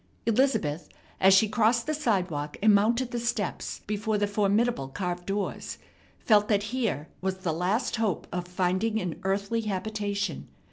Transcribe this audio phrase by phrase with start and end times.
[0.25, 5.77] Elizabeth, as she crossed the sidewalk and mounted the steps before the formidable carved doors,
[6.17, 10.47] felt that here was the last hope of finding an earthly habitation.